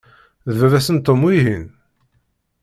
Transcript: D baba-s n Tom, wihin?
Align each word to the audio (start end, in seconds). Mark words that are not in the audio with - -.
D 0.49 0.51
baba-s 0.59 0.87
n 0.95 0.97
Tom, 0.99 1.21
wihin? 1.25 1.65